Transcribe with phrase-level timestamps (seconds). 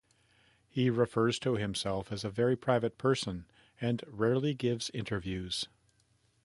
[0.67, 3.45] He refers to himself as a "very private person"
[3.79, 5.65] and rarely gives interviews.